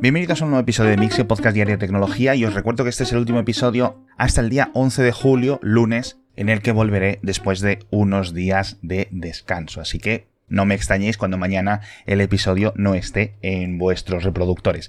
[0.00, 2.90] Bienvenidos a un nuevo episodio de Mixio Podcast Diario de Tecnología y os recuerdo que
[2.90, 6.70] este es el último episodio hasta el día 11 de julio, lunes, en el que
[6.70, 9.80] volveré después de unos días de descanso.
[9.80, 14.88] Así que no me extrañéis cuando mañana el episodio no esté en vuestros reproductores.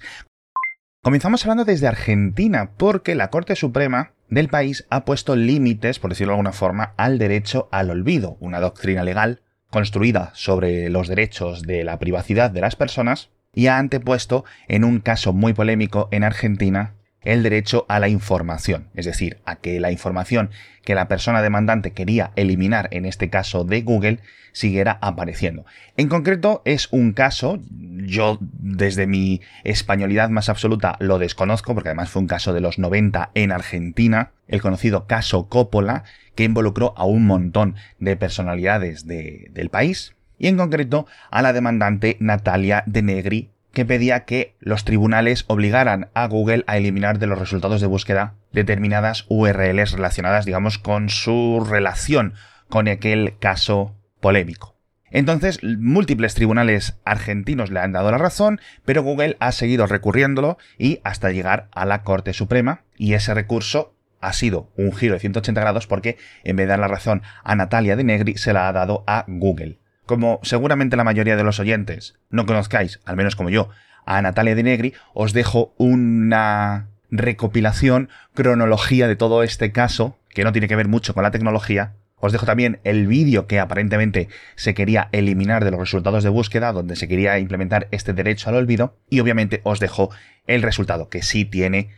[1.01, 6.33] Comenzamos hablando desde Argentina porque la Corte Suprema del país ha puesto límites, por decirlo
[6.33, 9.41] de alguna forma, al derecho al olvido, una doctrina legal
[9.71, 14.99] construida sobre los derechos de la privacidad de las personas y ha antepuesto en un
[14.99, 19.91] caso muy polémico en Argentina el derecho a la información, es decir, a que la
[19.91, 20.51] información
[20.83, 24.19] que la persona demandante quería eliminar, en este caso de Google,
[24.53, 25.65] siguiera apareciendo.
[25.97, 32.09] En concreto, es un caso, yo desde mi españolidad más absoluta lo desconozco, porque además
[32.09, 37.05] fue un caso de los 90 en Argentina, el conocido caso Coppola, que involucró a
[37.05, 43.51] un montón de personalidades del país, y en concreto a la demandante Natalia de Negri,
[43.73, 48.33] que pedía que los tribunales obligaran a Google a eliminar de los resultados de búsqueda
[48.51, 52.33] determinadas URLs relacionadas, digamos, con su relación
[52.67, 54.75] con aquel caso polémico.
[55.11, 60.99] Entonces, múltiples tribunales argentinos le han dado la razón, pero Google ha seguido recurriéndolo y
[61.03, 65.61] hasta llegar a la Corte Suprema, y ese recurso ha sido un giro de 180
[65.61, 68.73] grados porque en vez de dar la razón a Natalia de Negri, se la ha
[68.73, 69.78] dado a Google.
[70.09, 73.69] Como seguramente la mayoría de los oyentes no conozcáis, al menos como yo,
[74.07, 80.51] a Natalia de Negri, os dejo una recopilación, cronología de todo este caso, que no
[80.51, 81.93] tiene que ver mucho con la tecnología.
[82.15, 86.73] Os dejo también el vídeo que aparentemente se quería eliminar de los resultados de búsqueda,
[86.73, 88.97] donde se quería implementar este derecho al olvido.
[89.11, 90.09] Y obviamente os dejo
[90.47, 91.91] el resultado, que sí tiene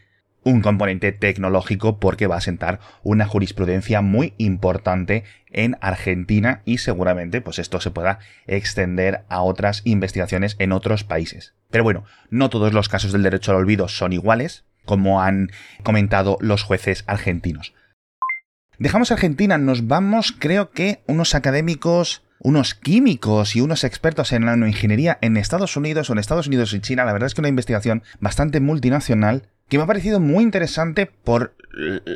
[0.43, 7.41] un componente tecnológico porque va a sentar una jurisprudencia muy importante en Argentina y seguramente
[7.41, 11.53] pues esto se pueda extender a otras investigaciones en otros países.
[11.69, 15.51] Pero bueno, no todos los casos del derecho al olvido son iguales, como han
[15.83, 17.73] comentado los jueces argentinos.
[18.79, 25.17] Dejamos Argentina, nos vamos, creo que unos académicos unos químicos y unos expertos en nanoingeniería
[25.21, 27.05] en Estados Unidos o en Estados Unidos y China.
[27.05, 31.55] La verdad es que una investigación bastante multinacional que me ha parecido muy interesante por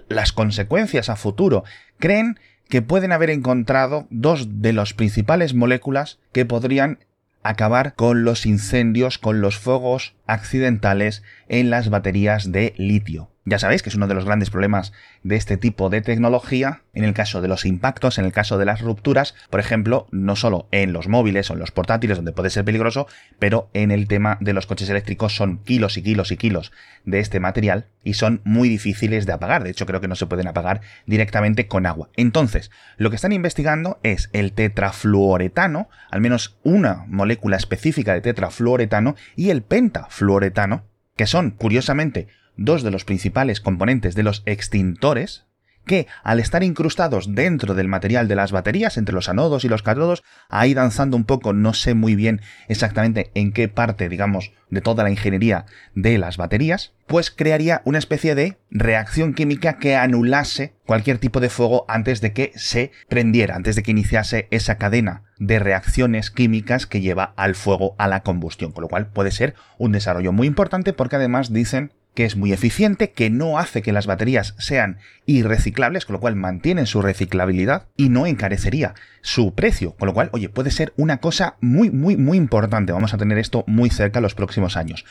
[0.09, 1.63] las consecuencias a futuro.
[1.99, 6.99] Creen que pueden haber encontrado dos de las principales moléculas que podrían
[7.43, 13.31] acabar con los incendios, con los fuegos accidentales en las baterías de litio.
[13.47, 14.91] Ya sabéis que es uno de los grandes problemas
[15.21, 18.65] de este tipo de tecnología, en el caso de los impactos, en el caso de
[18.65, 22.49] las rupturas, por ejemplo, no solo en los móviles o en los portátiles donde puede
[22.49, 23.05] ser peligroso,
[23.37, 26.71] pero en el tema de los coches eléctricos son kilos y kilos y kilos
[27.03, 29.63] de este material y son muy difíciles de apagar.
[29.63, 32.09] De hecho, creo que no se pueden apagar directamente con agua.
[32.15, 39.15] Entonces, lo que están investigando es el tetrafluoretano, al menos una molécula específica de tetrafluoretano,
[39.35, 40.85] y el pentafluoretano,
[41.15, 42.27] que son, curiosamente,
[42.57, 45.45] dos de los principales componentes de los extintores,
[45.85, 49.83] que, al estar incrustados dentro del material de las baterías, entre los anodos y los
[49.83, 54.81] cátodos, ahí danzando un poco, no sé muy bien exactamente en qué parte, digamos, de
[54.81, 60.73] toda la ingeniería de las baterías, pues crearía una especie de reacción química que anulase
[60.85, 65.23] cualquier tipo de fuego antes de que se prendiera, antes de que iniciase esa cadena
[65.37, 69.53] de reacciones químicas que lleva al fuego a la combustión, con lo cual puede ser
[69.77, 73.91] un desarrollo muy importante porque además dicen que es muy eficiente, que no hace que
[73.91, 79.95] las baterías sean irreciclables, con lo cual mantienen su reciclabilidad y no encarecería su precio,
[79.95, 82.93] con lo cual, oye, puede ser una cosa muy, muy, muy importante.
[82.93, 85.05] Vamos a tener esto muy cerca los próximos años.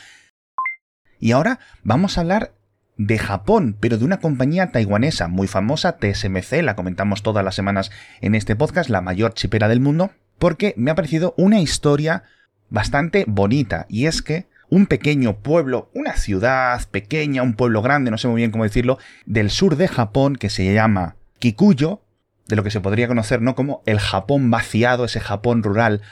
[1.20, 2.54] Y ahora vamos a hablar
[2.97, 7.91] de Japón, pero de una compañía taiwanesa muy famosa, TSMC, la comentamos todas las semanas
[8.21, 12.22] en este podcast, la mayor chipera del mundo, porque me ha parecido una historia
[12.71, 18.19] bastante bonita, y es que un pequeño pueblo, una ciudad pequeña, un pueblo grande, no
[18.19, 22.03] sé muy bien cómo decirlo, del sur de Japón que se llama Kikuyo,
[22.49, 26.03] de lo que se podría conocer no como el Japón vaciado, ese Japón rural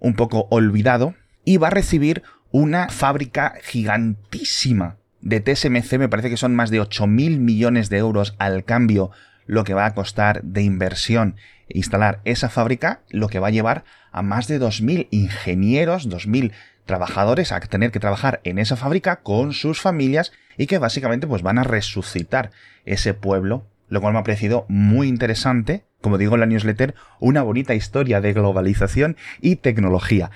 [0.00, 6.36] un poco olvidado, y va a recibir una fábrica gigantísima de TSMC, me parece que
[6.36, 9.12] son más de 8 mil millones de euros al cambio
[9.46, 11.36] lo que va a costar de inversión
[11.68, 16.52] instalar esa fábrica, lo que va a llevar a más de 2.000 ingenieros, 2.000
[16.90, 21.40] trabajadores a tener que trabajar en esa fábrica con sus familias y que básicamente pues
[21.40, 22.50] van a resucitar
[22.84, 27.42] ese pueblo, lo cual me ha parecido muy interesante, como digo en la newsletter, una
[27.42, 30.32] bonita historia de globalización y tecnología.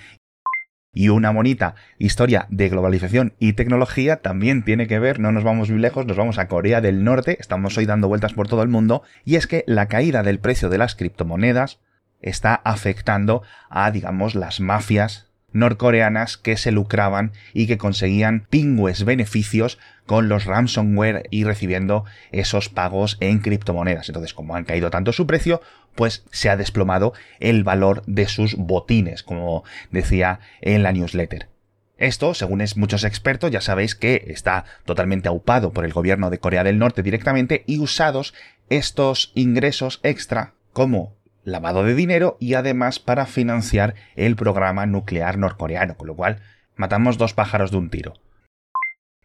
[0.92, 5.70] Y una bonita historia de globalización y tecnología también tiene que ver, no nos vamos
[5.70, 8.68] muy lejos, nos vamos a Corea del Norte, estamos hoy dando vueltas por todo el
[8.68, 11.80] mundo, y es que la caída del precio de las criptomonedas
[12.20, 19.78] está afectando a, digamos, las mafias norcoreanas que se lucraban y que conseguían pingües beneficios
[20.04, 24.10] con los ransomware y recibiendo esos pagos en criptomonedas.
[24.10, 25.62] Entonces, como han caído tanto su precio,
[25.94, 31.48] pues se ha desplomado el valor de sus botines, como decía en la newsletter.
[31.96, 36.40] Esto, según es muchos expertos, ya sabéis que está totalmente aupado por el gobierno de
[36.40, 38.34] Corea del Norte directamente y usados
[38.68, 41.14] estos ingresos extra como
[41.44, 46.40] lavado de dinero y además para financiar el programa nuclear norcoreano, con lo cual
[46.76, 48.14] matamos dos pájaros de un tiro.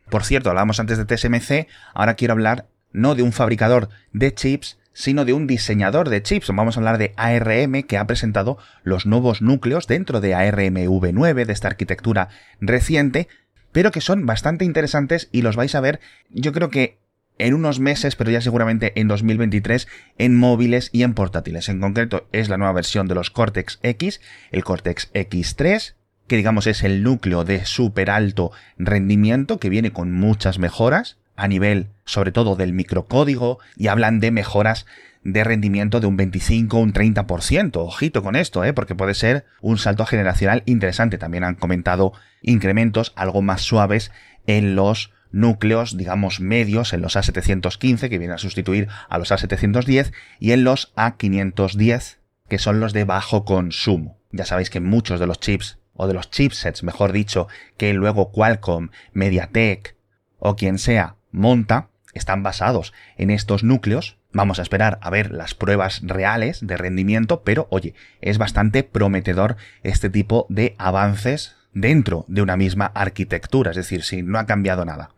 [0.10, 4.80] Por cierto, hablábamos antes de TSMC, ahora quiero hablar no de un fabricador de chips,
[4.94, 6.48] sino de un diseñador de chips.
[6.54, 11.54] Vamos a hablar de ARM que ha presentado los nuevos núcleos dentro de ARM-V9, de
[11.54, 12.30] esta arquitectura
[12.60, 13.28] reciente,
[13.72, 16.00] pero que son bastante interesantes y los vais a ver,
[16.30, 16.98] yo creo que
[17.40, 19.88] en unos meses, pero ya seguramente en 2023,
[20.18, 21.70] en móviles y en portátiles.
[21.70, 24.22] En concreto, es la nueva versión de los Cortex X,
[24.52, 25.96] el Cortex X3,
[26.28, 31.48] que digamos es el núcleo de súper alto rendimiento, que viene con muchas mejoras a
[31.48, 34.86] nivel sobre todo del microcódigo y hablan de mejoras
[35.24, 37.78] de rendimiento de un 25 o un 30%.
[37.78, 38.74] Ojito con esto, ¿eh?
[38.74, 41.18] porque puede ser un salto generacional interesante.
[41.18, 44.12] También han comentado incrementos algo más suaves
[44.48, 50.12] en los núcleos, digamos, medios en los A715, que vienen a sustituir a los A710,
[50.40, 52.18] y en los A510,
[52.48, 54.20] que son los de bajo consumo.
[54.32, 57.48] Ya sabéis que muchos de los chips, o de los chipsets, mejor dicho,
[57.78, 59.96] que luego Qualcomm, MediaTek
[60.38, 64.18] o quien sea monta, están basados en estos núcleos.
[64.32, 69.58] Vamos a esperar a ver las pruebas reales de rendimiento, pero oye, es bastante prometedor
[69.84, 74.86] este tipo de avances dentro de una misma arquitectura, es decir, si no ha cambiado
[74.86, 75.10] nada.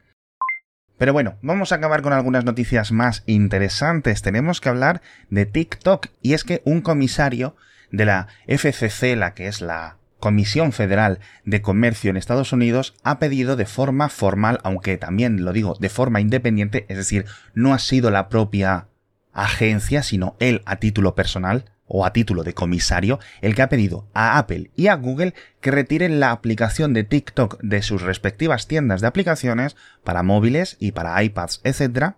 [1.01, 4.21] Pero bueno, vamos a acabar con algunas noticias más interesantes.
[4.21, 5.01] Tenemos que hablar
[5.31, 7.55] de TikTok y es que un comisario
[7.89, 13.17] de la FCC, la que es la Comisión Federal de Comercio en Estados Unidos ha
[13.17, 17.25] pedido de forma formal, aunque también lo digo de forma independiente, es decir,
[17.55, 18.85] no ha sido la propia
[19.33, 24.07] agencia, sino él a título personal, o a título de comisario, el que ha pedido
[24.13, 29.01] a Apple y a Google que retiren la aplicación de TikTok de sus respectivas tiendas
[29.01, 32.13] de aplicaciones para móviles y para iPads, etc.,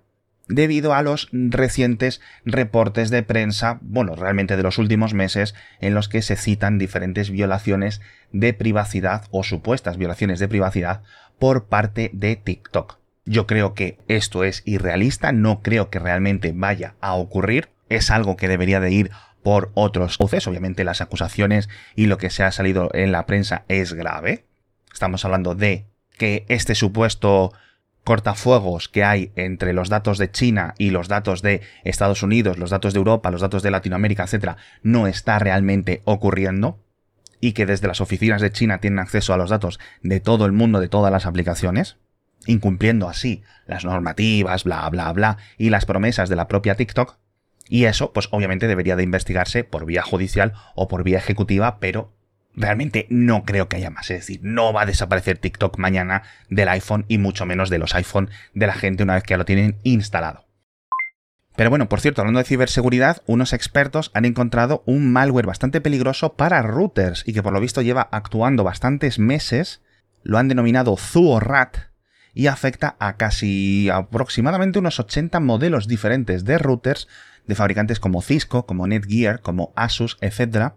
[0.48, 6.10] debido a los recientes reportes de prensa, bueno, realmente de los últimos meses, en los
[6.10, 11.02] que se citan diferentes violaciones de privacidad o supuestas violaciones de privacidad
[11.40, 13.00] por parte de TikTok.
[13.26, 18.36] Yo creo que esto es irrealista, no creo que realmente vaya a ocurrir, es algo
[18.36, 19.12] que debería de ir
[19.44, 20.48] por otros jueces.
[20.48, 24.46] Obviamente las acusaciones y lo que se ha salido en la prensa es grave.
[24.92, 25.88] Estamos hablando de
[26.18, 27.52] que este supuesto
[28.04, 32.70] cortafuegos que hay entre los datos de China y los datos de Estados Unidos, los
[32.70, 36.80] datos de Europa, los datos de Latinoamérica, etcétera, no está realmente ocurriendo
[37.40, 40.52] y que desde las oficinas de China tienen acceso a los datos de todo el
[40.52, 41.98] mundo, de todas las aplicaciones,
[42.46, 47.18] incumpliendo así las normativas, bla, bla, bla, y las promesas de la propia TikTok,
[47.74, 52.14] y eso, pues obviamente debería de investigarse por vía judicial o por vía ejecutiva, pero
[52.54, 54.12] realmente no creo que haya más.
[54.12, 56.22] Es decir, no va a desaparecer TikTok mañana
[56.52, 59.40] del iPhone y mucho menos de los iPhone de la gente una vez que ya
[59.40, 60.46] lo tienen instalado.
[61.56, 66.34] Pero bueno, por cierto, hablando de ciberseguridad, unos expertos han encontrado un malware bastante peligroso
[66.34, 69.82] para routers y que por lo visto lleva actuando bastantes meses.
[70.22, 71.93] Lo han denominado ZuoRat
[72.34, 77.08] y afecta a casi aproximadamente unos 80 modelos diferentes de routers
[77.48, 80.74] de fabricantes como Cisco, como Netgear, como Asus, etc.,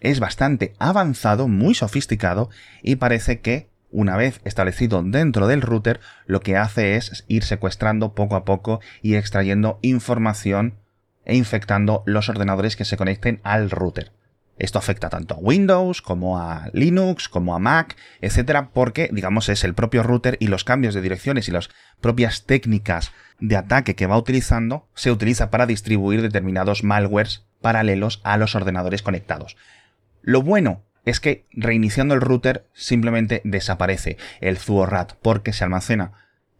[0.00, 2.50] es bastante avanzado, muy sofisticado
[2.82, 8.14] y parece que una vez establecido dentro del router, lo que hace es ir secuestrando
[8.14, 10.74] poco a poco y extrayendo información
[11.24, 14.12] e infectando los ordenadores que se conecten al router.
[14.58, 19.64] Esto afecta tanto a Windows como a Linux, como a Mac, etcétera, porque, digamos, es
[19.64, 21.68] el propio router y los cambios de direcciones y las
[22.00, 28.38] propias técnicas de ataque que va utilizando se utiliza para distribuir determinados malwares paralelos a
[28.38, 29.56] los ordenadores conectados.
[30.22, 36.12] Lo bueno es que reiniciando el router simplemente desaparece el ZuoRat porque se almacena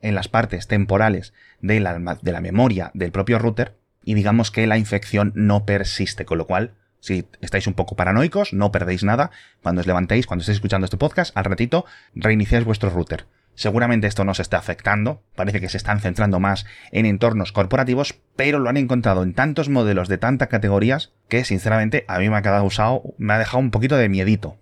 [0.03, 4.67] en las partes temporales de la, de la memoria del propio router y digamos que
[4.67, 6.75] la infección no persiste, con lo cual
[7.07, 9.31] si estáis un poco paranoicos, no perdéis nada.
[9.63, 11.85] Cuando os levantéis, cuando estéis escuchando este podcast, al ratito
[12.17, 13.27] reiniciáis vuestro router.
[13.55, 18.19] Seguramente esto no se está afectando, parece que se están centrando más en entornos corporativos,
[18.35, 22.37] pero lo han encontrado en tantos modelos de tantas categorías que sinceramente a mí me
[22.37, 24.59] ha quedado usado, me ha dejado un poquito de miedito.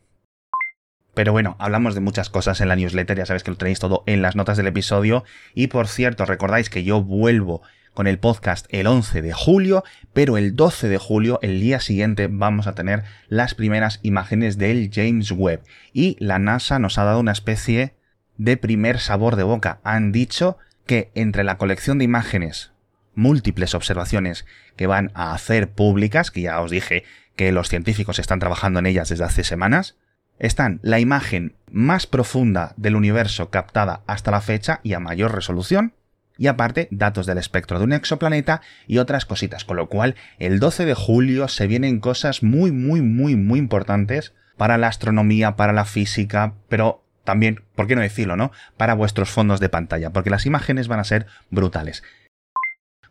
[1.15, 4.03] Pero bueno, hablamos de muchas cosas en la newsletter, ya sabéis que lo tenéis todo
[4.07, 5.25] en las notas del episodio.
[5.55, 7.63] Y por cierto, recordáis que yo vuelvo
[7.95, 12.29] con el podcast el 11 de julio, pero el 12 de julio, el día siguiente,
[12.31, 15.63] vamos a tener las primeras imágenes del James Webb.
[15.93, 17.95] Y la NASA nos ha dado una especie
[18.37, 19.81] de primer sabor de boca.
[19.85, 22.73] Han dicho que entre la colección de imágenes,
[23.15, 24.45] múltiples observaciones
[24.77, 27.05] que van a hacer públicas, que ya os dije
[27.37, 29.97] que los científicos están trabajando en ellas desde hace semanas,
[30.39, 35.95] están la imagen más profunda del universo captada hasta la fecha y a mayor resolución,
[36.39, 40.59] y aparte datos del espectro de un exoplaneta y otras cositas, con lo cual el
[40.59, 45.73] 12 de julio se vienen cosas muy, muy, muy, muy importantes para la astronomía, para
[45.73, 48.53] la física, pero también, ¿por qué no decirlo, no?
[48.77, 52.03] Para vuestros fondos de pantalla, porque las imágenes van a ser brutales.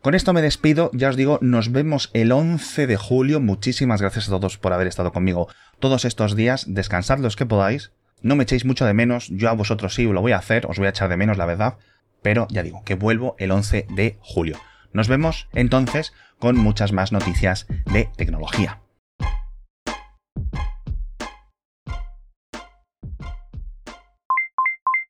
[0.01, 3.39] Con esto me despido, ya os digo, nos vemos el 11 de julio.
[3.39, 5.47] Muchísimas gracias a todos por haber estado conmigo
[5.79, 6.65] todos estos días.
[6.67, 7.93] Descansad los que podáis.
[8.21, 10.77] No me echéis mucho de menos, yo a vosotros sí lo voy a hacer, os
[10.77, 11.77] voy a echar de menos la verdad,
[12.23, 14.57] pero ya digo, que vuelvo el 11 de julio.
[14.91, 18.82] Nos vemos entonces con muchas más noticias de tecnología.